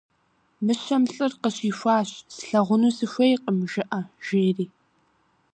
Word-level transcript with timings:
Мыщэм 0.65 1.03
лӀыр 1.13 1.33
къыщихуащ:- 1.41 2.09
«Слъагъуну 2.35 2.91
сыхуейкъым» 2.97 3.57
жыӀэ,- 3.71 4.01
жери. 4.25 4.65